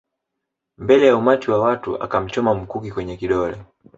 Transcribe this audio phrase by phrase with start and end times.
[0.77, 3.57] Mbele ya umati wa watu akamchoma mkuki kwenye kidole